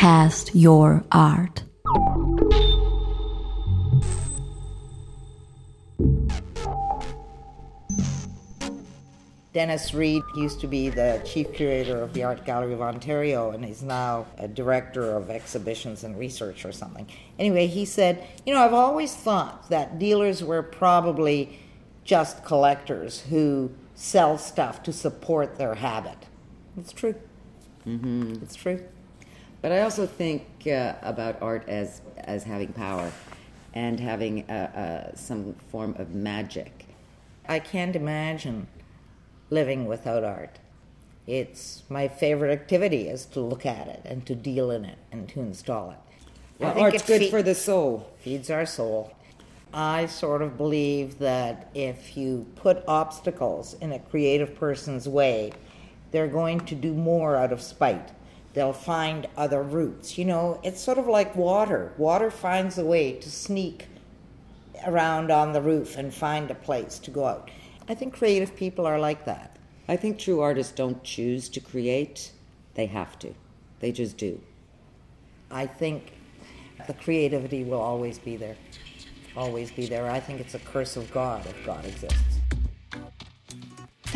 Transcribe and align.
Cast 0.00 0.54
your 0.54 1.02
art. 1.10 1.64
Dennis 9.52 9.92
Reid 9.92 10.22
used 10.36 10.60
to 10.60 10.68
be 10.68 10.88
the 10.88 11.20
chief 11.24 11.52
curator 11.52 12.00
of 12.00 12.12
the 12.12 12.22
Art 12.22 12.46
Gallery 12.46 12.74
of 12.74 12.80
Ontario, 12.80 13.50
and 13.50 13.64
he's 13.64 13.82
now 13.82 14.26
a 14.38 14.46
director 14.46 15.16
of 15.16 15.30
exhibitions 15.30 16.04
and 16.04 16.16
research 16.16 16.64
or 16.64 16.70
something. 16.70 17.08
Anyway, 17.36 17.66
he 17.66 17.84
said, 17.84 18.24
You 18.46 18.54
know, 18.54 18.60
I've 18.60 18.74
always 18.74 19.16
thought 19.16 19.68
that 19.70 19.98
dealers 19.98 20.44
were 20.44 20.62
probably 20.62 21.58
just 22.04 22.44
collectors 22.44 23.22
who 23.22 23.72
sell 23.96 24.38
stuff 24.38 24.80
to 24.84 24.92
support 24.92 25.58
their 25.58 25.74
habit. 25.74 26.18
It's 26.76 26.92
true. 26.92 27.16
Mm-hmm. 27.84 28.44
It's 28.44 28.54
true. 28.54 28.84
But 29.60 29.72
I 29.72 29.80
also 29.80 30.06
think 30.06 30.46
uh, 30.66 30.94
about 31.02 31.42
art 31.42 31.68
as, 31.68 32.00
as 32.18 32.44
having 32.44 32.72
power 32.72 33.10
and 33.74 33.98
having 33.98 34.44
a, 34.48 35.10
a, 35.12 35.16
some 35.16 35.54
form 35.70 35.94
of 35.98 36.14
magic. 36.14 36.86
I 37.48 37.58
can't 37.58 37.96
imagine 37.96 38.68
living 39.50 39.86
without 39.86 40.24
art. 40.24 40.58
It's 41.26 41.82
my 41.88 42.08
favorite 42.08 42.52
activity 42.52 43.08
is 43.08 43.26
to 43.26 43.40
look 43.40 43.66
at 43.66 43.88
it 43.88 44.02
and 44.04 44.24
to 44.26 44.34
deal 44.34 44.70
in 44.70 44.84
it 44.84 44.98
and 45.12 45.28
to 45.30 45.40
install 45.40 45.90
it. 45.90 45.98
Well, 46.58 46.78
art's 46.78 47.02
it 47.02 47.06
good 47.06 47.20
fe- 47.22 47.30
for 47.30 47.42
the 47.42 47.54
soul. 47.54 48.10
Feeds 48.20 48.50
our 48.50 48.66
soul. 48.66 49.12
I 49.72 50.06
sort 50.06 50.40
of 50.40 50.56
believe 50.56 51.18
that 51.18 51.68
if 51.74 52.16
you 52.16 52.46
put 52.56 52.82
obstacles 52.88 53.74
in 53.74 53.92
a 53.92 53.98
creative 53.98 54.54
person's 54.54 55.06
way, 55.08 55.52
they're 56.10 56.28
going 56.28 56.60
to 56.60 56.74
do 56.74 56.94
more 56.94 57.36
out 57.36 57.52
of 57.52 57.60
spite. 57.60 58.10
They'll 58.58 58.72
find 58.72 59.28
other 59.36 59.62
routes. 59.62 60.18
You 60.18 60.24
know, 60.24 60.58
it's 60.64 60.80
sort 60.80 60.98
of 60.98 61.06
like 61.06 61.36
water. 61.36 61.92
Water 61.96 62.28
finds 62.28 62.76
a 62.76 62.84
way 62.84 63.12
to 63.12 63.30
sneak 63.30 63.86
around 64.84 65.30
on 65.30 65.52
the 65.52 65.62
roof 65.62 65.96
and 65.96 66.12
find 66.12 66.50
a 66.50 66.56
place 66.56 66.98
to 66.98 67.12
go 67.12 67.24
out. 67.24 67.52
I 67.88 67.94
think 67.94 68.14
creative 68.14 68.56
people 68.56 68.84
are 68.84 68.98
like 68.98 69.24
that. 69.26 69.56
I 69.86 69.94
think 69.94 70.18
true 70.18 70.40
artists 70.40 70.72
don't 70.72 71.04
choose 71.04 71.48
to 71.50 71.60
create, 71.60 72.32
they 72.74 72.86
have 72.86 73.16
to. 73.20 73.32
They 73.78 73.92
just 73.92 74.16
do. 74.16 74.40
I 75.52 75.66
think 75.66 76.14
the 76.88 76.94
creativity 76.94 77.62
will 77.62 77.80
always 77.80 78.18
be 78.18 78.34
there. 78.36 78.56
Always 79.36 79.70
be 79.70 79.86
there. 79.86 80.10
I 80.10 80.18
think 80.18 80.40
it's 80.40 80.54
a 80.56 80.58
curse 80.58 80.96
of 80.96 81.08
God 81.12 81.46
if 81.46 81.64
God 81.64 81.84
exists. 81.84 82.37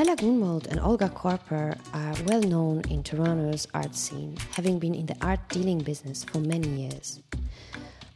Fela 0.02 0.18
Grunwald 0.18 0.66
and 0.66 0.80
Olga 0.80 1.08
Korper 1.08 1.78
are 1.94 2.24
well 2.26 2.42
known 2.42 2.82
in 2.90 3.04
Toronto's 3.04 3.68
art 3.72 3.94
scene, 3.94 4.36
having 4.56 4.80
been 4.80 4.96
in 4.96 5.06
the 5.06 5.14
art 5.22 5.38
dealing 5.48 5.78
business 5.78 6.24
for 6.24 6.38
many 6.38 6.66
years. 6.66 7.20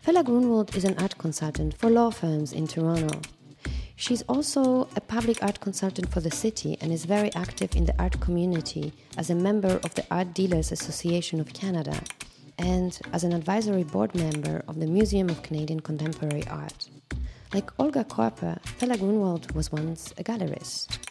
Fela 0.04 0.24
Grunwald 0.24 0.74
is 0.74 0.82
an 0.82 0.98
art 0.98 1.16
consultant 1.16 1.78
for 1.78 1.88
law 1.88 2.10
firms 2.10 2.52
in 2.52 2.66
Toronto 2.66 3.20
She's 3.94 4.22
also 4.22 4.88
a 4.96 5.00
public 5.00 5.40
art 5.44 5.60
consultant 5.60 6.10
for 6.12 6.18
the 6.20 6.30
city 6.32 6.76
and 6.80 6.92
is 6.92 7.04
very 7.04 7.32
active 7.36 7.76
in 7.76 7.84
the 7.84 7.94
art 8.02 8.18
community 8.18 8.92
as 9.16 9.30
a 9.30 9.36
member 9.36 9.78
of 9.84 9.94
the 9.94 10.04
Art 10.10 10.34
Dealers 10.34 10.72
Association 10.72 11.38
of 11.38 11.52
Canada 11.52 12.02
and 12.58 12.98
as 13.12 13.22
an 13.22 13.32
advisory 13.32 13.84
board 13.84 14.12
member 14.16 14.64
of 14.66 14.80
the 14.80 14.88
Museum 14.88 15.28
of 15.30 15.44
Canadian 15.44 15.78
Contemporary 15.78 16.44
Art. 16.48 16.88
Like 17.54 17.70
Olga 17.78 18.02
Korper, 18.02 18.60
Fela 18.76 18.98
Grunwald 18.98 19.52
was 19.52 19.70
once 19.70 20.12
a 20.18 20.24
gallerist. 20.24 21.05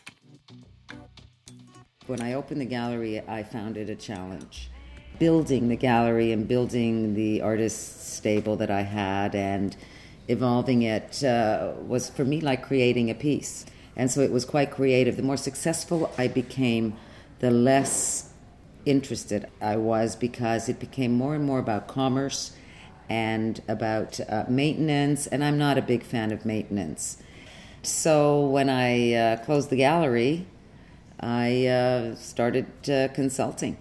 When 2.08 2.22
I 2.22 2.34
opened 2.34 2.62
the 2.62 2.66
gallery, 2.66 3.20
I 3.28 3.42
found 3.42 3.78
it 3.78 3.90
a 3.90 3.96
challenge. 3.96 4.70
Building 5.18 5.70
the 5.70 5.76
gallery 5.76 6.32
and 6.32 6.48
building 6.48 7.16
the 7.16 7.42
artist 7.42 8.14
stable 8.14 8.56
that 8.58 8.70
I 8.70 8.82
had 8.82 9.34
and 9.34 9.76
evolving 10.28 10.84
it 10.84 11.24
uh, 11.24 11.74
was 11.88 12.10
for 12.10 12.24
me 12.24 12.42
like 12.42 12.62
creating 12.62 13.10
a 13.10 13.16
piece. 13.16 13.66
And 13.96 14.12
so 14.12 14.22
it 14.22 14.32
was 14.32 14.46
quite 14.46 14.70
creative. 14.70 15.18
The 15.18 15.24
more 15.24 15.38
successful 15.38 16.12
I 16.16 16.28
became, 16.28 16.96
the 17.40 17.50
less 17.50 18.30
interested 18.86 19.48
I 19.60 19.78
was 19.78 20.16
because 20.16 20.70
it 20.70 20.80
became 20.80 21.12
more 21.12 21.34
and 21.34 21.44
more 21.44 21.58
about 21.58 21.88
commerce 21.88 22.56
and 23.10 23.60
about 23.68 24.20
uh, 24.30 24.46
maintenance. 24.48 25.26
And 25.26 25.44
I'm 25.44 25.58
not 25.58 25.80
a 25.80 25.82
big 25.82 26.04
fan 26.04 26.32
of 26.32 26.46
maintenance. 26.46 27.18
So 27.82 28.46
when 28.46 28.70
I 28.70 29.14
uh, 29.14 29.38
closed 29.38 29.72
the 29.72 29.78
gallery, 29.78 30.46
I 31.20 31.68
uh, 31.68 32.16
started 32.16 32.68
uh, 32.90 33.08
consulting. 33.14 33.78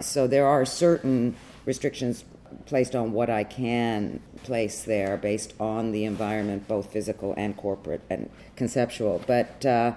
So 0.00 0.26
there 0.26 0.46
are 0.46 0.64
certain 0.64 1.34
restrictions 1.64 2.24
placed 2.66 2.94
on 2.94 3.12
what 3.12 3.30
I 3.30 3.44
can 3.44 4.20
place 4.42 4.82
there 4.82 5.16
based 5.16 5.54
on 5.58 5.92
the 5.92 6.04
environment, 6.04 6.68
both 6.68 6.92
physical 6.92 7.34
and 7.36 7.56
corporate 7.56 8.02
and 8.08 8.30
conceptual. 8.56 9.22
But 9.26 9.64
uh, 9.66 9.94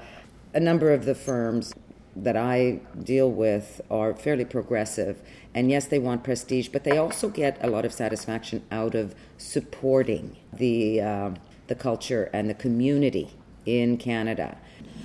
a 0.53 0.59
number 0.59 0.91
of 0.91 1.05
the 1.05 1.15
firms 1.15 1.73
that 2.15 2.35
I 2.35 2.79
deal 3.01 3.31
with 3.31 3.81
are 3.89 4.13
fairly 4.13 4.45
progressive. 4.45 5.21
And 5.53 5.69
yes, 5.69 5.85
they 5.85 5.99
want 5.99 6.23
prestige, 6.23 6.67
but 6.69 6.83
they 6.83 6.97
also 6.97 7.29
get 7.29 7.57
a 7.63 7.69
lot 7.69 7.85
of 7.85 7.93
satisfaction 7.93 8.63
out 8.71 8.95
of 8.95 9.15
supporting 9.37 10.37
the, 10.51 11.01
uh, 11.01 11.31
the 11.67 11.75
culture 11.75 12.29
and 12.33 12.49
the 12.49 12.53
community 12.53 13.31
in 13.65 13.97
Canada. 13.97 14.57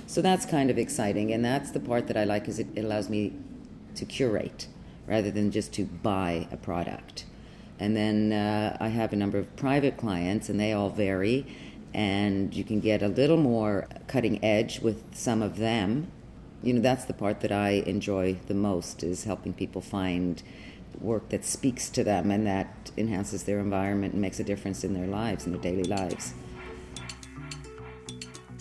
So 0.07 0.21
that's 0.21 0.45
kind 0.45 0.69
of 0.69 0.77
exciting, 0.77 1.33
and 1.33 1.43
that's 1.43 1.71
the 1.71 1.81
part 1.81 2.07
that 2.07 2.15
I 2.15 2.23
like 2.23 2.47
is 2.47 2.59
it, 2.59 2.67
it 2.75 2.85
allows 2.85 3.09
me 3.09 3.33
to 3.95 4.05
curate 4.05 4.67
rather 5.05 5.29
than 5.29 5.51
just 5.51 5.73
to 5.73 5.83
buy 5.83 6.47
a 6.49 6.55
product. 6.55 7.25
And 7.77 7.95
then 7.95 8.31
uh, 8.31 8.77
I 8.79 8.87
have 8.87 9.11
a 9.11 9.17
number 9.17 9.37
of 9.37 9.53
private 9.57 9.97
clients, 9.97 10.47
and 10.47 10.59
they 10.59 10.71
all 10.71 10.89
vary. 10.89 11.45
And 11.93 12.53
you 12.53 12.63
can 12.63 12.79
get 12.79 13.01
a 13.01 13.07
little 13.09 13.37
more 13.37 13.87
cutting 14.07 14.43
edge 14.43 14.79
with 14.79 15.03
some 15.13 15.41
of 15.41 15.57
them. 15.57 16.09
You 16.63 16.73
know, 16.73 16.81
that's 16.81 17.05
the 17.05 17.13
part 17.13 17.41
that 17.41 17.51
I 17.51 17.83
enjoy 17.85 18.37
the 18.47 18.53
most 18.53 19.03
is 19.03 19.25
helping 19.25 19.53
people 19.53 19.81
find 19.81 20.41
work 20.99 21.29
that 21.29 21.45
speaks 21.45 21.89
to 21.89 22.03
them 22.03 22.31
and 22.31 22.47
that 22.47 22.91
enhances 22.97 23.43
their 23.43 23.59
environment 23.59 24.13
and 24.13 24.21
makes 24.21 24.39
a 24.39 24.43
difference 24.43 24.83
in 24.83 24.93
their 24.93 25.05
lives, 25.05 25.45
in 25.45 25.51
their 25.51 25.61
daily 25.61 25.83
lives. 25.83 26.33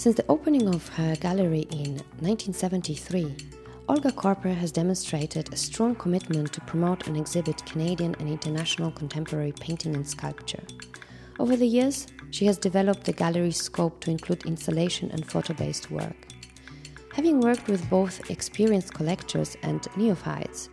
Since 0.06 0.19
the 0.19 0.27
opening 0.28 0.72
of 0.72 0.87
her 0.91 1.17
gallery 1.17 1.67
in 1.72 1.97
1973, 2.22 3.37
Olga 3.89 4.12
Korper 4.12 4.55
has 4.55 4.71
demonstrated 4.71 5.53
a 5.53 5.56
strong 5.56 5.97
commitment 5.97 6.53
to 6.53 6.61
promote 6.61 7.09
and 7.09 7.17
exhibit 7.17 7.67
Canadian 7.67 8.15
and 8.21 8.28
international 8.28 8.93
contemporary 8.93 9.50
painting 9.50 9.97
and 9.97 10.06
sculpture. 10.06 10.62
Over 11.41 11.56
the 11.56 11.66
years, 11.66 12.06
she 12.31 12.47
has 12.47 12.56
developed 12.56 13.03
the 13.03 13.15
gallery's 13.15 13.56
scope 13.56 13.99
to 14.03 14.12
include 14.12 14.47
installation 14.47 15.11
and 15.11 15.28
photo 15.28 15.55
based 15.55 15.91
work. 15.91 16.28
Having 17.12 17.41
worked 17.41 17.66
with 17.66 17.91
both 17.91 18.31
experienced 18.31 18.95
collectors 18.95 19.56
and 19.65 19.89
neophytes, 19.97 20.69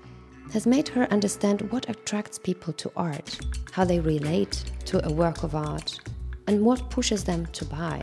has 0.52 0.68
made 0.68 0.88
her 0.90 1.12
understand 1.12 1.72
what 1.72 1.90
attracts 1.90 2.38
people 2.38 2.72
to 2.74 2.92
art, 2.96 3.40
how 3.72 3.84
they 3.84 4.00
relate 4.00 4.64
to 4.86 5.04
a 5.04 5.12
work 5.12 5.42
of 5.42 5.56
art, 5.56 6.00
and 6.46 6.62
what 6.62 6.92
pushes 6.92 7.24
them 7.24 7.48
to 7.48 7.66
buy. 7.66 8.00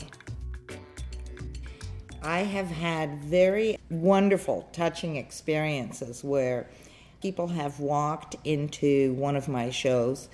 I 2.23 2.41
have 2.41 2.69
had 2.69 3.25
very 3.25 3.79
wonderful, 3.89 4.69
touching 4.73 5.17
experiences 5.17 6.23
where 6.23 6.69
people 7.23 7.49
have 7.49 7.81
walked 7.81 8.37
into 8.45 9.15
one 9.15 9.37
of 9.37 9.49
my 9.49 9.71
shows 9.71 10.29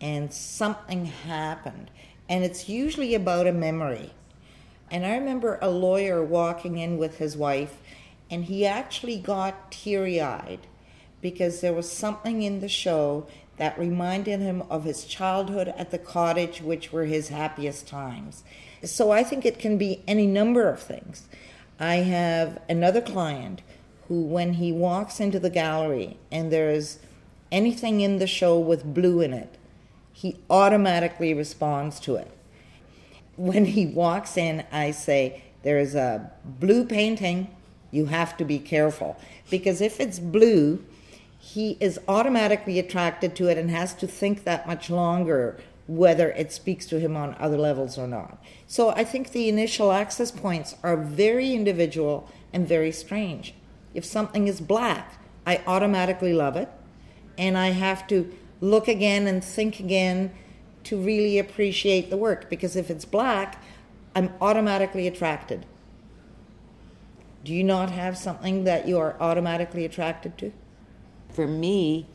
and 0.00 0.32
something 0.32 1.04
happened. 1.04 1.90
And 2.30 2.44
it's 2.44 2.68
usually 2.68 3.14
about 3.14 3.46
a 3.46 3.52
memory. 3.52 4.12
And 4.90 5.04
I 5.04 5.16
remember 5.16 5.58
a 5.60 5.68
lawyer 5.68 6.24
walking 6.24 6.78
in 6.78 6.96
with 6.96 7.18
his 7.18 7.36
wife, 7.36 7.76
and 8.30 8.44
he 8.46 8.64
actually 8.64 9.18
got 9.18 9.70
teary 9.70 10.20
eyed 10.20 10.60
because 11.20 11.60
there 11.60 11.74
was 11.74 11.90
something 11.90 12.42
in 12.42 12.60
the 12.60 12.68
show 12.68 13.26
that 13.58 13.78
reminded 13.78 14.40
him 14.40 14.62
of 14.70 14.84
his 14.84 15.04
childhood 15.04 15.68
at 15.76 15.90
the 15.90 15.98
cottage, 15.98 16.62
which 16.62 16.90
were 16.92 17.04
his 17.04 17.28
happiest 17.28 17.86
times. 17.86 18.44
So 18.82 19.10
I 19.10 19.22
think 19.22 19.44
it 19.44 19.58
can 19.58 19.78
be 19.78 20.02
any 20.06 20.26
number 20.26 20.68
of 20.68 20.80
things. 20.80 21.28
I 21.80 21.96
have 21.96 22.60
another 22.68 23.00
client 23.00 23.62
who, 24.08 24.22
when 24.22 24.54
he 24.54 24.72
walks 24.72 25.20
into 25.20 25.38
the 25.38 25.50
gallery 25.50 26.16
and 26.30 26.52
there's 26.52 26.98
anything 27.52 28.00
in 28.00 28.18
the 28.18 28.26
show 28.26 28.58
with 28.58 28.94
blue 28.94 29.20
in 29.20 29.32
it, 29.32 29.56
he 30.12 30.36
automatically 30.50 31.32
responds 31.34 32.00
to 32.00 32.16
it. 32.16 32.30
When 33.36 33.66
he 33.66 33.86
walks 33.86 34.36
in, 34.36 34.64
I 34.72 34.90
say, 34.90 35.44
There 35.62 35.78
is 35.78 35.94
a 35.94 36.32
blue 36.44 36.84
painting, 36.84 37.48
you 37.90 38.06
have 38.06 38.36
to 38.38 38.44
be 38.44 38.58
careful. 38.58 39.16
Because 39.50 39.80
if 39.80 40.00
it's 40.00 40.18
blue, 40.18 40.84
he 41.38 41.76
is 41.80 42.00
automatically 42.08 42.78
attracted 42.78 43.36
to 43.36 43.48
it 43.48 43.56
and 43.56 43.70
has 43.70 43.94
to 43.94 44.06
think 44.06 44.44
that 44.44 44.66
much 44.66 44.90
longer 44.90 45.58
whether 45.88 46.30
it 46.32 46.52
speaks 46.52 46.84
to 46.86 47.00
him 47.00 47.16
on 47.16 47.34
other 47.40 47.56
levels 47.56 47.98
or 47.98 48.06
not. 48.06 48.40
So 48.66 48.90
I 48.90 49.04
think 49.04 49.32
the 49.32 49.48
initial 49.48 49.90
access 49.90 50.30
points 50.30 50.76
are 50.82 50.96
very 50.96 51.54
individual 51.54 52.30
and 52.52 52.68
very 52.68 52.92
strange. 52.92 53.54
If 53.94 54.04
something 54.04 54.46
is 54.46 54.60
black, 54.60 55.14
I 55.46 55.62
automatically 55.66 56.34
love 56.34 56.56
it, 56.56 56.68
and 57.38 57.56
I 57.56 57.68
have 57.68 58.06
to 58.08 58.30
look 58.60 58.86
again 58.86 59.26
and 59.26 59.42
think 59.42 59.80
again 59.80 60.30
to 60.84 61.00
really 61.00 61.38
appreciate 61.38 62.10
the 62.10 62.18
work 62.18 62.50
because 62.50 62.76
if 62.76 62.90
it's 62.90 63.06
black, 63.06 63.62
I'm 64.14 64.32
automatically 64.42 65.06
attracted. 65.06 65.64
Do 67.44 67.54
you 67.54 67.64
not 67.64 67.90
have 67.90 68.18
something 68.18 68.64
that 68.64 68.86
you 68.86 68.98
are 68.98 69.16
automatically 69.20 69.86
attracted 69.86 70.36
to? 70.38 70.52
For 71.30 71.46
me, 71.46 72.06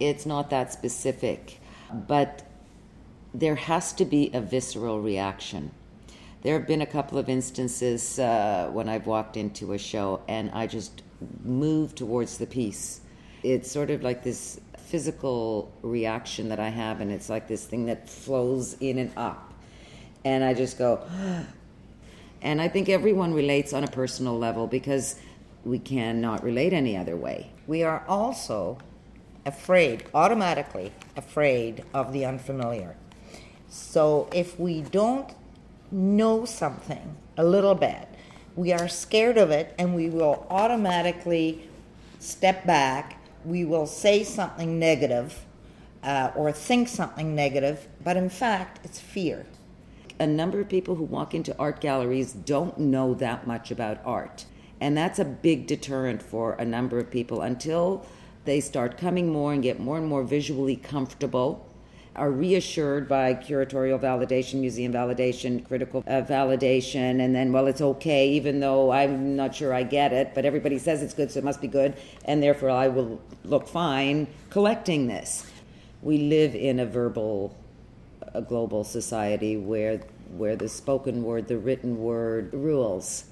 it's 0.00 0.26
not 0.26 0.50
that 0.50 0.72
specific, 0.72 1.60
but 1.92 2.42
there 3.34 3.56
has 3.56 3.92
to 3.94 4.04
be 4.04 4.30
a 4.32 4.40
visceral 4.40 5.00
reaction. 5.00 5.72
There 6.42 6.56
have 6.56 6.68
been 6.68 6.82
a 6.82 6.86
couple 6.86 7.18
of 7.18 7.28
instances 7.28 8.18
uh, 8.18 8.70
when 8.72 8.88
I've 8.88 9.06
walked 9.06 9.36
into 9.36 9.72
a 9.72 9.78
show 9.78 10.22
and 10.28 10.50
I 10.52 10.68
just 10.68 11.02
move 11.42 11.94
towards 11.94 12.38
the 12.38 12.46
piece. 12.46 13.00
It's 13.42 13.70
sort 13.70 13.90
of 13.90 14.02
like 14.02 14.22
this 14.22 14.60
physical 14.78 15.72
reaction 15.82 16.50
that 16.50 16.60
I 16.60 16.68
have, 16.68 17.00
and 17.00 17.10
it's 17.10 17.28
like 17.28 17.48
this 17.48 17.64
thing 17.64 17.86
that 17.86 18.08
flows 18.08 18.76
in 18.80 18.98
and 18.98 19.10
up. 19.16 19.52
And 20.24 20.44
I 20.44 20.54
just 20.54 20.78
go, 20.78 21.02
and 22.42 22.60
I 22.60 22.68
think 22.68 22.88
everyone 22.88 23.34
relates 23.34 23.72
on 23.72 23.82
a 23.82 23.88
personal 23.88 24.38
level 24.38 24.66
because 24.66 25.16
we 25.64 25.78
cannot 25.78 26.44
relate 26.44 26.72
any 26.72 26.96
other 26.96 27.16
way. 27.16 27.50
We 27.66 27.82
are 27.82 28.04
also 28.06 28.78
afraid, 29.46 30.04
automatically 30.14 30.92
afraid 31.16 31.84
of 31.92 32.12
the 32.12 32.24
unfamiliar. 32.26 32.96
So 33.68 34.28
if 34.32 34.58
we 34.58 34.82
don't 34.82 35.32
know 35.90 36.44
something 36.44 37.16
a 37.36 37.44
little 37.44 37.74
bit, 37.74 38.08
we 38.56 38.72
are 38.72 38.88
scared 38.88 39.36
of 39.36 39.50
it 39.50 39.74
and 39.78 39.94
we 39.94 40.08
will 40.08 40.46
automatically 40.50 41.68
step 42.18 42.66
back. 42.66 43.20
We 43.44 43.64
will 43.64 43.86
say 43.86 44.24
something 44.24 44.78
negative 44.78 45.44
uh, 46.02 46.30
or 46.36 46.52
think 46.52 46.88
something 46.88 47.34
negative, 47.34 47.88
but 48.02 48.16
in 48.16 48.28
fact, 48.28 48.84
it's 48.84 49.00
fear. 49.00 49.46
A 50.20 50.26
number 50.26 50.60
of 50.60 50.68
people 50.68 50.94
who 50.94 51.04
walk 51.04 51.34
into 51.34 51.56
art 51.58 51.80
galleries 51.80 52.32
don't 52.32 52.78
know 52.78 53.14
that 53.14 53.46
much 53.46 53.70
about 53.70 53.98
art. 54.04 54.44
And 54.80 54.96
that's 54.96 55.18
a 55.18 55.24
big 55.24 55.66
deterrent 55.66 56.22
for 56.22 56.52
a 56.52 56.64
number 56.64 56.98
of 56.98 57.10
people 57.10 57.40
until 57.40 58.06
they 58.44 58.60
start 58.60 58.98
coming 58.98 59.32
more 59.32 59.52
and 59.52 59.62
get 59.62 59.80
more 59.80 59.96
and 59.96 60.06
more 60.06 60.22
visually 60.22 60.76
comfortable 60.76 61.66
are 62.16 62.30
reassured 62.30 63.08
by 63.08 63.34
curatorial 63.34 63.98
validation, 63.98 64.60
museum 64.60 64.92
validation, 64.92 65.66
critical 65.66 66.04
uh, 66.06 66.22
validation, 66.22 67.20
and 67.20 67.34
then, 67.34 67.52
well, 67.52 67.66
it's 67.66 67.80
okay, 67.80 68.28
even 68.30 68.60
though 68.60 68.92
I'm 68.92 69.34
not 69.34 69.54
sure 69.54 69.74
I 69.74 69.82
get 69.82 70.12
it, 70.12 70.32
but 70.34 70.44
everybody 70.44 70.78
says 70.78 71.02
it's 71.02 71.14
good, 71.14 71.30
so 71.30 71.38
it 71.38 71.44
must 71.44 71.60
be 71.60 71.68
good, 71.68 71.96
and 72.24 72.42
therefore 72.42 72.70
I 72.70 72.88
will 72.88 73.20
look 73.44 73.66
fine 73.66 74.28
collecting 74.50 75.08
this. 75.08 75.44
We 76.02 76.18
live 76.18 76.54
in 76.54 76.80
a 76.80 76.86
verbal, 76.86 77.56
a 78.32 78.42
global 78.42 78.84
society 78.84 79.56
where, 79.56 79.98
where 80.36 80.54
the 80.54 80.68
spoken 80.68 81.24
word, 81.24 81.48
the 81.48 81.58
written 81.58 81.98
word 81.98 82.52
rules 82.52 83.24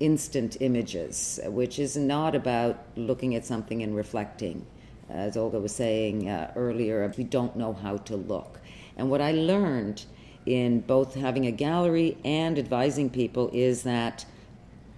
instant 0.00 0.58
images, 0.60 1.40
which 1.46 1.78
is 1.78 1.96
not 1.96 2.36
about 2.36 2.84
looking 2.94 3.34
at 3.34 3.44
something 3.44 3.82
and 3.82 3.96
reflecting 3.96 4.64
as 5.08 5.36
Olga 5.36 5.58
was 5.58 5.74
saying 5.74 6.28
uh, 6.28 6.52
earlier, 6.56 7.12
we 7.16 7.24
don't 7.24 7.56
know 7.56 7.72
how 7.72 7.96
to 7.96 8.16
look. 8.16 8.60
And 8.96 9.10
what 9.10 9.20
I 9.20 9.32
learned 9.32 10.04
in 10.46 10.80
both 10.80 11.14
having 11.14 11.46
a 11.46 11.52
gallery 11.52 12.16
and 12.24 12.58
advising 12.58 13.10
people 13.10 13.50
is 13.52 13.82
that 13.82 14.24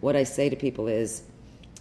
what 0.00 0.16
I 0.16 0.22
say 0.24 0.48
to 0.48 0.56
people 0.56 0.88
is 0.88 1.22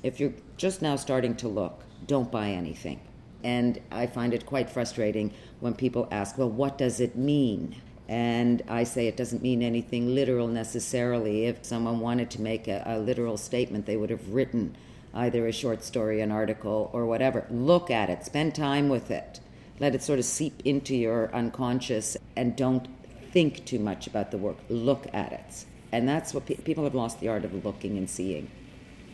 if 0.03 0.19
you're 0.19 0.33
just 0.57 0.81
now 0.81 0.95
starting 0.95 1.35
to 1.37 1.47
look, 1.47 1.83
don't 2.07 2.31
buy 2.31 2.49
anything. 2.49 2.99
And 3.43 3.79
I 3.91 4.07
find 4.07 4.33
it 4.33 4.45
quite 4.45 4.69
frustrating 4.69 5.33
when 5.59 5.73
people 5.73 6.07
ask, 6.11 6.37
well, 6.37 6.49
what 6.49 6.77
does 6.77 6.99
it 6.99 7.15
mean? 7.15 7.75
And 8.07 8.61
I 8.67 8.83
say 8.83 9.07
it 9.07 9.17
doesn't 9.17 9.41
mean 9.41 9.61
anything 9.61 10.13
literal 10.15 10.47
necessarily. 10.47 11.45
If 11.45 11.63
someone 11.63 11.99
wanted 11.99 12.29
to 12.31 12.41
make 12.41 12.67
a, 12.67 12.83
a 12.85 12.99
literal 12.99 13.37
statement, 13.37 13.85
they 13.85 13.97
would 13.97 14.09
have 14.09 14.29
written 14.29 14.75
either 15.13 15.47
a 15.47 15.51
short 15.51 15.83
story, 15.83 16.21
an 16.21 16.31
article, 16.31 16.89
or 16.93 17.05
whatever. 17.05 17.45
Look 17.49 17.89
at 17.89 18.09
it, 18.09 18.25
spend 18.25 18.55
time 18.55 18.89
with 18.89 19.11
it, 19.11 19.39
let 19.79 19.95
it 19.95 20.03
sort 20.03 20.19
of 20.19 20.25
seep 20.25 20.61
into 20.65 20.95
your 20.95 21.33
unconscious, 21.33 22.17
and 22.35 22.55
don't 22.55 22.87
think 23.31 23.65
too 23.65 23.79
much 23.79 24.07
about 24.07 24.31
the 24.31 24.37
work. 24.37 24.57
Look 24.69 25.07
at 25.13 25.31
it. 25.31 25.65
And 25.91 26.07
that's 26.07 26.33
what 26.33 26.45
pe- 26.45 26.55
people 26.55 26.83
have 26.83 26.95
lost 26.95 27.19
the 27.19 27.27
art 27.27 27.45
of 27.45 27.65
looking 27.65 27.97
and 27.97 28.09
seeing. 28.09 28.49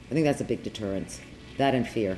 I 0.09 0.13
think 0.13 0.25
that's 0.25 0.41
a 0.41 0.45
big 0.45 0.63
deterrence. 0.63 1.19
That 1.57 1.73
and 1.73 1.87
fear. 1.87 2.17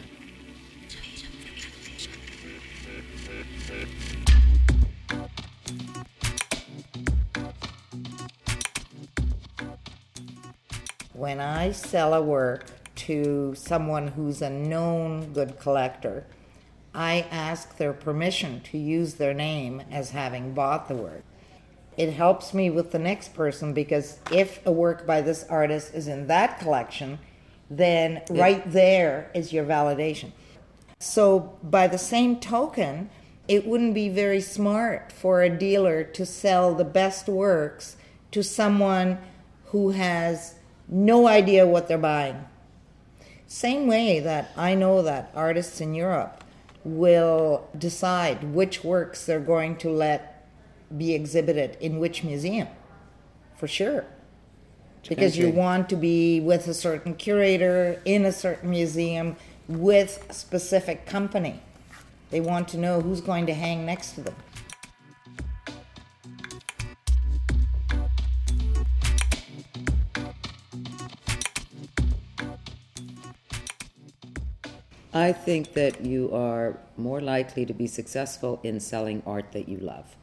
When 11.14 11.40
I 11.40 11.72
sell 11.72 12.14
a 12.14 12.22
work, 12.22 12.66
to 13.08 13.56
someone 13.56 14.10
who's 14.10 14.42
a 14.42 14.50
known 14.50 15.32
good 15.32 15.58
collector, 15.58 16.26
I 16.94 17.26
ask 17.32 17.78
their 17.78 17.94
permission 17.94 18.60
to 18.72 18.78
use 18.78 19.14
their 19.14 19.34
name 19.34 19.82
as 19.90 20.10
having 20.10 20.54
bought 20.54 20.90
the 20.90 20.96
work. 20.96 21.24
It 21.96 22.12
helps 22.12 22.54
me 22.54 22.70
with 22.70 22.92
the 22.92 23.00
next 23.00 23.34
person 23.34 23.74
because 23.74 24.20
if 24.30 24.64
a 24.66 24.74
work 24.74 25.08
by 25.08 25.22
this 25.22 25.46
artist 25.50 25.94
is 25.94 26.10
in 26.10 26.28
that 26.28 26.60
collection, 26.60 27.20
then 27.70 28.24
right 28.30 28.70
there 28.70 29.32
is 29.34 29.54
your 29.54 29.64
validation. 29.64 30.34
So, 31.00 31.58
by 31.64 31.88
the 31.88 31.98
same 31.98 32.42
token, 32.42 33.10
it 33.48 33.66
wouldn't 33.66 33.94
be 33.94 34.10
very 34.10 34.42
smart 34.42 35.14
for 35.14 35.42
a 35.42 35.50
dealer 35.50 36.04
to 36.04 36.26
sell 36.26 36.76
the 36.76 36.84
best 36.84 37.30
works 37.30 37.96
to 38.32 38.44
someone 38.44 39.18
who 39.68 39.92
has 39.92 40.56
no 40.90 41.28
idea 41.28 41.66
what 41.66 41.88
they're 41.88 41.98
buying. 41.98 42.44
Same 43.48 43.88
way 43.88 44.20
that 44.20 44.52
I 44.58 44.76
know 44.76 45.02
that 45.02 45.32
artists 45.34 45.80
in 45.80 45.94
Europe 45.94 46.44
will 46.84 47.68
decide 47.78 48.44
which 48.54 48.84
works 48.84 49.26
they're 49.26 49.40
going 49.40 49.78
to 49.78 49.90
let 49.90 50.46
be 50.96 51.14
exhibited 51.14 51.78
in 51.82 52.00
which 52.00 52.24
museum, 52.24 52.68
for 53.56 53.68
sure. 53.68 54.06
Because 55.08 55.38
you 55.38 55.50
want 55.50 55.88
to 55.90 55.96
be 55.96 56.42
with 56.42 56.68
a 56.68 56.74
certain 56.74 57.16
curator 57.16 58.02
in 58.04 58.26
a 58.26 58.32
certain 58.32 58.70
museum 58.70 59.38
with 59.68 60.26
a 60.30 60.34
specific 60.34 61.06
company. 61.06 61.62
They 62.30 62.42
want 62.42 62.68
to 62.70 62.78
know 62.78 63.00
who's 63.00 63.22
going 63.22 63.46
to 63.46 63.54
hang 63.54 63.86
next 63.86 64.12
to 64.14 64.22
them. 64.22 64.36
I 75.18 75.34
think 75.34 75.74
that 75.74 76.06
you 76.06 76.32
are 76.32 76.78
more 76.96 77.22
likely 77.22 77.66
to 77.66 77.74
be 77.74 77.88
successful 77.88 78.60
in 78.62 78.80
selling 78.80 79.24
art 79.26 79.52
that 79.54 79.68
you 79.68 79.80
love. 79.80 80.16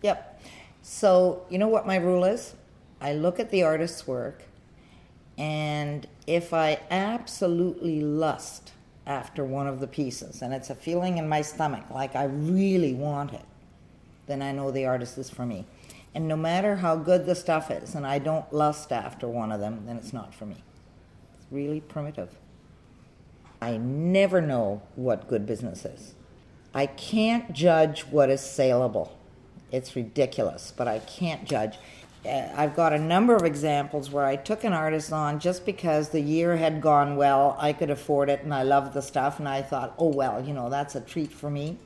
Yep. 0.00 0.40
So, 0.80 1.44
you 1.50 1.58
know 1.58 1.68
what 1.68 1.86
my 1.86 1.96
rule 1.96 2.24
is? 2.24 2.54
I 3.02 3.12
look 3.12 3.38
at 3.38 3.50
the 3.50 3.62
artist's 3.64 4.06
work, 4.06 4.44
and 5.36 6.08
if 6.26 6.54
I 6.54 6.80
absolutely 6.90 8.00
lust 8.00 8.72
after 9.06 9.44
one 9.44 9.66
of 9.66 9.80
the 9.80 9.86
pieces, 9.86 10.40
and 10.40 10.54
it's 10.54 10.70
a 10.70 10.74
feeling 10.74 11.18
in 11.18 11.28
my 11.28 11.42
stomach, 11.42 11.84
like 11.90 12.16
I 12.16 12.24
really 12.24 12.94
want 12.94 13.34
it, 13.34 13.44
then 14.26 14.40
I 14.40 14.52
know 14.52 14.70
the 14.70 14.86
artist 14.86 15.18
is 15.18 15.28
for 15.28 15.44
me. 15.44 15.66
And 16.14 16.26
no 16.26 16.36
matter 16.36 16.76
how 16.76 16.96
good 16.96 17.26
the 17.26 17.34
stuff 17.34 17.70
is, 17.70 17.94
and 17.94 18.06
I 18.06 18.20
don't 18.20 18.50
lust 18.54 18.90
after 18.90 19.28
one 19.28 19.52
of 19.52 19.60
them, 19.60 19.84
then 19.84 19.98
it's 19.98 20.14
not 20.14 20.34
for 20.34 20.46
me. 20.46 20.56
It's 21.36 21.46
really 21.50 21.80
primitive. 21.80 22.30
I 23.64 23.78
never 23.78 24.42
know 24.42 24.82
what 24.94 25.26
good 25.26 25.46
business 25.46 25.86
is. 25.86 26.14
I 26.74 26.84
can't 26.84 27.54
judge 27.54 28.02
what 28.02 28.28
is 28.28 28.42
saleable. 28.42 29.16
It's 29.72 29.96
ridiculous, 29.96 30.70
but 30.76 30.86
I 30.86 30.98
can't 30.98 31.46
judge. 31.46 31.78
Uh, 32.26 32.46
I've 32.54 32.76
got 32.76 32.92
a 32.92 32.98
number 32.98 33.34
of 33.34 33.44
examples 33.44 34.10
where 34.10 34.26
I 34.26 34.36
took 34.36 34.64
an 34.64 34.74
artist 34.74 35.14
on 35.14 35.40
just 35.40 35.64
because 35.64 36.10
the 36.10 36.20
year 36.20 36.58
had 36.58 36.82
gone 36.82 37.16
well, 37.16 37.56
I 37.58 37.72
could 37.72 37.88
afford 37.88 38.28
it, 38.28 38.42
and 38.42 38.52
I 38.52 38.64
loved 38.64 38.92
the 38.92 39.00
stuff, 39.00 39.38
and 39.38 39.48
I 39.48 39.62
thought, 39.62 39.94
oh, 39.98 40.08
well, 40.08 40.44
you 40.44 40.52
know, 40.52 40.68
that's 40.68 40.94
a 40.94 41.00
treat 41.00 41.32
for 41.32 41.48
me. 41.48 41.78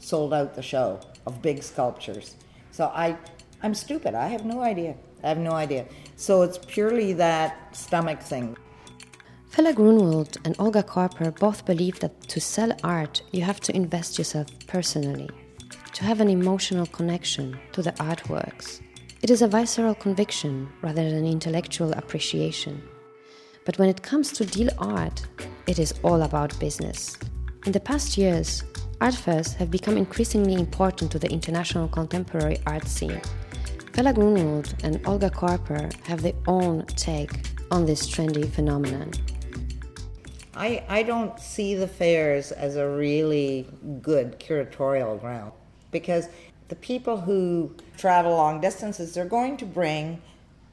Sold 0.00 0.34
out 0.34 0.56
the 0.56 0.62
show 0.62 0.98
of 1.28 1.40
big 1.40 1.62
sculptures. 1.62 2.34
So 2.72 2.86
I, 2.92 3.16
I'm 3.62 3.74
stupid. 3.74 4.16
I 4.16 4.26
have 4.26 4.44
no 4.44 4.62
idea. 4.62 4.96
I 5.22 5.28
have 5.28 5.38
no 5.38 5.52
idea. 5.52 5.86
So 6.16 6.42
it's 6.42 6.58
purely 6.58 7.12
that 7.12 7.76
stomach 7.76 8.20
thing. 8.20 8.56
Fela 9.60 9.74
Grunwald 9.74 10.38
and 10.46 10.56
Olga 10.58 10.82
Korper 10.82 11.38
both 11.38 11.66
believe 11.66 12.00
that 12.00 12.18
to 12.28 12.40
sell 12.40 12.72
art, 12.82 13.20
you 13.30 13.42
have 13.42 13.60
to 13.60 13.76
invest 13.76 14.16
yourself 14.16 14.46
personally, 14.66 15.28
to 15.92 16.02
have 16.02 16.22
an 16.22 16.30
emotional 16.30 16.86
connection 16.86 17.58
to 17.72 17.82
the 17.82 17.92
artworks. 17.92 18.80
It 19.20 19.28
is 19.28 19.42
a 19.42 19.48
visceral 19.48 19.94
conviction 19.94 20.66
rather 20.80 21.10
than 21.10 21.26
intellectual 21.26 21.92
appreciation. 21.92 22.82
But 23.66 23.78
when 23.78 23.90
it 23.90 24.00
comes 24.02 24.32
to 24.32 24.46
deal 24.46 24.70
art, 24.78 25.26
it 25.66 25.78
is 25.78 25.92
all 26.02 26.22
about 26.22 26.58
business. 26.58 27.18
In 27.66 27.72
the 27.72 27.80
past 27.80 28.16
years, 28.16 28.64
art 29.02 29.14
fairs 29.14 29.52
have 29.52 29.70
become 29.70 29.98
increasingly 29.98 30.54
important 30.54 31.12
to 31.12 31.18
the 31.18 31.30
international 31.30 31.86
contemporary 31.88 32.56
art 32.66 32.88
scene. 32.88 33.20
Fela 33.92 34.14
Grunwald 34.14 34.74
and 34.84 35.06
Olga 35.06 35.28
Korper 35.28 35.92
have 36.06 36.22
their 36.22 36.40
own 36.46 36.86
take 36.86 37.50
on 37.70 37.84
this 37.84 38.08
trendy 38.08 38.50
phenomenon. 38.50 39.12
I, 40.60 40.84
I 40.90 41.02
don't 41.04 41.40
see 41.40 41.74
the 41.74 41.88
fairs 41.88 42.52
as 42.52 42.76
a 42.76 42.86
really 42.86 43.66
good 44.02 44.38
curatorial 44.38 45.18
ground 45.18 45.52
because 45.90 46.28
the 46.68 46.74
people 46.76 47.18
who 47.18 47.74
travel 47.96 48.32
long 48.32 48.60
distances 48.60 49.16
are 49.16 49.24
going 49.24 49.56
to 49.56 49.64
bring 49.64 50.20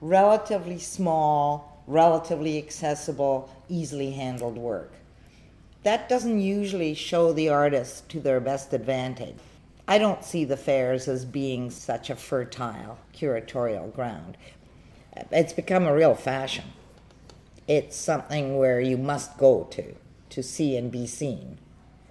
relatively 0.01 0.77
small, 0.77 1.81
relatively 1.87 2.57
accessible, 2.57 3.49
easily 3.69 4.11
handled 4.11 4.57
work. 4.57 4.91
That 5.83 6.09
doesn't 6.09 6.41
usually 6.41 6.93
show 6.93 7.31
the 7.31 7.47
artists 7.47 8.01
to 8.09 8.19
their 8.19 8.41
best 8.41 8.73
advantage. 8.73 9.37
I 9.87 9.99
don't 9.99 10.21
see 10.21 10.43
the 10.43 10.57
fairs 10.57 11.07
as 11.07 11.23
being 11.23 11.71
such 11.71 12.09
a 12.09 12.17
fertile 12.17 12.99
curatorial 13.15 13.95
ground. 13.95 14.35
It's 15.31 15.53
become 15.53 15.87
a 15.87 15.95
real 15.95 16.13
fashion. 16.13 16.65
It's 17.67 17.95
something 17.97 18.57
where 18.57 18.79
you 18.79 18.97
must 18.97 19.37
go 19.37 19.65
to 19.71 19.95
to 20.29 20.43
see 20.43 20.77
and 20.77 20.91
be 20.91 21.05
seen. 21.05 21.59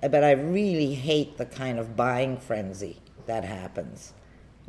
But 0.01 0.23
I 0.23 0.33
really 0.33 0.95
hate 0.95 1.39
the 1.39 1.47
kind 1.47 1.79
of 1.79 1.97
buying 1.97 2.37
frenzy 2.37 2.99
that 3.27 3.45
happens 3.45 4.13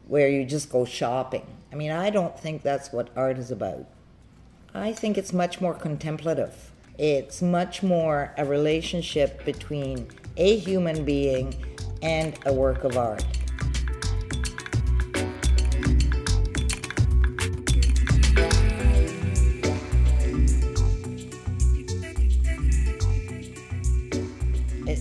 where 0.08 0.30
you 0.30 0.46
just 0.46 0.70
go 0.70 0.86
shopping. 0.86 1.46
I 1.72 1.76
mean, 1.76 1.92
I 1.92 2.10
don't 2.10 2.40
think 2.40 2.62
that's 2.62 2.94
what 2.94 3.10
art 3.16 3.38
is 3.38 3.52
about. 3.52 3.86
I 4.74 4.94
think 4.94 5.18
it's 5.18 5.34
much 5.34 5.60
more 5.60 5.74
contemplative. 5.74 6.72
It's 6.98 7.42
much 7.42 7.84
more 7.84 8.34
a 8.38 8.46
relationship 8.46 9.44
between 9.44 10.08
a 10.38 10.58
human 10.58 11.04
being 11.04 11.54
and 12.02 12.38
a 12.46 12.54
work 12.54 12.84
of 12.84 12.98
art. 12.98 13.26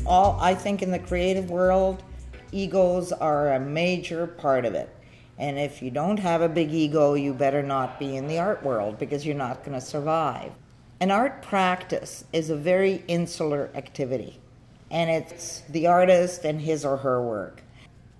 All 0.06 0.38
I 0.40 0.54
think 0.54 0.82
in 0.82 0.90
the 0.90 0.98
creative 0.98 1.50
world, 1.50 2.02
egos 2.52 3.12
are 3.12 3.52
a 3.52 3.60
major 3.60 4.26
part 4.26 4.64
of 4.64 4.74
it. 4.74 4.88
And 5.38 5.58
if 5.58 5.82
you 5.82 5.90
don't 5.90 6.18
have 6.18 6.40
a 6.40 6.48
big 6.48 6.72
ego, 6.72 7.14
you 7.14 7.34
better 7.34 7.62
not 7.62 7.98
be 7.98 8.16
in 8.16 8.26
the 8.26 8.38
art 8.38 8.62
world 8.62 8.98
because 8.98 9.26
you're 9.26 9.36
not 9.36 9.64
going 9.64 9.78
to 9.78 9.84
survive. 9.84 10.52
An 11.00 11.10
art 11.10 11.42
practice 11.42 12.24
is 12.32 12.48
a 12.48 12.56
very 12.56 13.04
insular 13.06 13.70
activity, 13.74 14.40
and 14.90 15.10
it's 15.10 15.60
the 15.68 15.86
artist 15.86 16.44
and 16.44 16.60
his 16.60 16.86
or 16.86 16.96
her 16.96 17.22
work. 17.22 17.62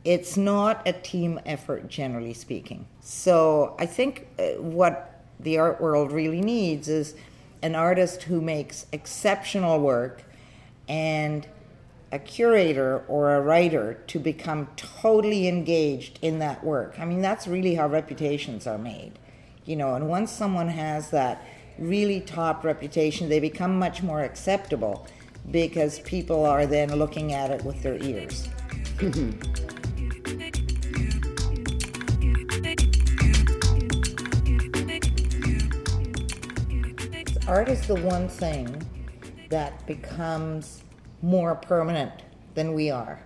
It's 0.05 0.37
not 0.37 0.87
a 0.87 0.93
team 0.93 1.41
effort, 1.47 1.89
generally 1.89 2.35
speaking. 2.35 2.87
So 3.01 3.75
I 3.79 3.87
think 3.87 4.27
uh, 4.39 4.61
what 4.61 5.25
the 5.41 5.59
art 5.59 5.81
world 5.81 6.13
really 6.13 6.43
needs 6.43 6.89
is 6.89 7.15
an 7.63 7.75
artist 7.75 8.25
who 8.25 8.43
makes 8.43 8.87
exceptional 8.93 9.81
work 9.81 10.23
and 10.87 11.49
a 12.17 12.19
curator 12.19 13.05
or 13.09 13.35
a 13.35 13.41
writer 13.43 14.03
to 14.07 14.19
become 14.19 14.67
totally 14.77 15.47
engaged 15.47 16.19
in 16.23 16.39
that 16.39 16.65
work. 16.65 16.99
I 16.99 17.05
mean, 17.05 17.21
that's 17.21 17.47
really 17.47 17.75
how 17.75 17.89
reputations 17.89 18.67
are 18.67 18.79
made. 18.79 19.19
You 19.67 19.77
know, 19.77 19.95
and 19.95 20.09
once 20.09 20.33
someone 20.33 20.69
has 20.69 21.11
that 21.11 21.45
really 21.79 22.23
top 22.23 22.65
reputation, 22.65 23.29
they 23.29 23.39
become 23.39 23.79
much 23.79 24.03
more 24.03 24.23
acceptable 24.23 25.07
because 25.51 25.99
people 26.01 26.47
are 26.47 26.65
then 26.65 26.97
looking 26.97 27.35
at 27.35 27.51
it 27.51 27.63
with 27.65 27.83
their 27.83 28.03
ears. 28.03 28.49
Art 37.47 37.69
is 37.69 37.87
the 37.87 37.97
one 37.97 38.29
thing 38.29 38.83
that 39.51 39.87
becomes 39.87 40.83
more 41.23 41.55
permanent 41.55 42.23
than 42.55 42.75
we 42.75 42.91
are. 42.91 43.21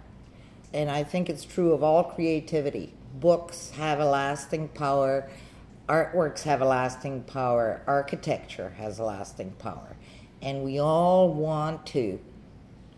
And 0.73 0.90
I 0.90 1.02
think 1.02 1.28
it's 1.28 1.44
true 1.44 1.73
of 1.73 1.82
all 1.82 2.04
creativity. 2.04 2.94
Books 3.18 3.70
have 3.70 3.99
a 3.99 4.04
lasting 4.04 4.68
power, 4.68 5.28
artworks 5.88 6.42
have 6.42 6.62
a 6.62 6.64
lasting 6.64 7.25
power, 7.25 7.82
architecture 7.87 8.70
has 8.78 8.99
a 8.99 9.04
lasting 9.04 9.52
power. 9.52 9.97
And 10.42 10.62
we 10.62 10.78
all 10.78 11.32
want 11.32 11.87
to 11.87 12.20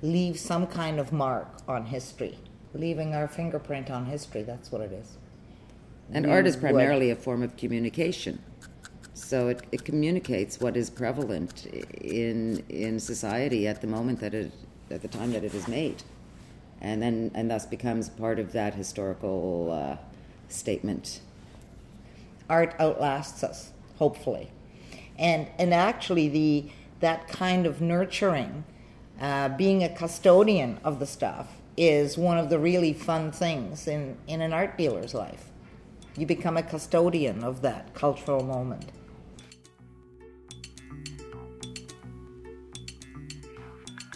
leave 0.03 0.39
some 0.39 0.67
kind 0.67 1.01
of 1.01 1.13
mark 1.13 1.49
on 1.67 1.87
history, 1.87 2.39
leaving 2.75 3.15
our 3.15 3.27
fingerprint 3.27 3.91
on 3.91 4.07
history. 4.07 4.43
That's 4.43 4.71
what 4.71 4.83
it 4.83 4.93
is. 4.93 5.17
And 6.13 6.27
art 6.27 6.47
is 6.47 6.57
primarily 6.57 7.11
a 7.11 7.17
form 7.17 7.43
of 7.43 7.57
communication. 7.57 8.39
So 9.15 9.49
it, 9.49 9.63
it 9.73 9.85
communicates 9.85 10.61
what 10.61 10.77
is 10.77 10.91
prevalent 10.91 11.67
in 11.67 12.63
in 12.69 13.01
society 13.01 13.67
at 13.67 13.81
the 13.81 13.87
moment 13.87 14.21
that 14.21 14.35
it 14.35 14.53
at 14.93 15.03
the 15.03 15.09
time 15.09 15.33
that 15.33 15.45
it 15.45 15.55
is 15.55 15.67
made, 15.67 16.03
and 16.81 17.03
then 17.03 17.31
and 17.35 17.51
thus 17.51 17.67
becomes 17.67 18.09
part 18.09 18.39
of 18.39 18.53
that 18.53 18.75
historical 18.75 19.71
uh, 19.73 19.97
statement. 20.49 21.21
Art 22.49 22.75
outlasts 22.79 23.43
us, 23.43 23.73
hopefully, 23.97 24.51
and 25.19 25.49
and 25.59 25.73
actually 25.73 26.29
the 26.29 26.71
that 27.01 27.27
kind 27.29 27.67
of 27.67 27.81
nurturing, 27.81 28.65
uh, 29.21 29.49
being 29.49 29.83
a 29.83 29.89
custodian 29.89 30.79
of 30.85 30.99
the 30.99 31.07
stuff, 31.07 31.49
is 31.77 32.17
one 32.17 32.39
of 32.39 32.51
the 32.51 32.59
really 32.59 32.93
fun 32.93 33.33
things 33.33 33.89
in 33.89 34.17
in 34.27 34.41
an 34.41 34.53
art 34.53 34.77
dealer's 34.77 35.15
life. 35.15 35.47
You 36.17 36.27
become 36.27 36.57
a 36.59 36.63
custodian 36.63 37.43
of 37.43 37.63
that 37.63 37.95
cultural 37.95 38.45
moment. 38.45 38.91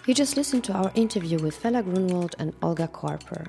You 0.06 0.14
just 0.14 0.36
listened 0.36 0.62
to 0.64 0.72
our 0.72 0.92
interview 0.94 1.36
with 1.40 1.60
Fela 1.60 1.82
Grunwald 1.82 2.36
and 2.38 2.54
Olga 2.62 2.86
Korper. 2.86 3.44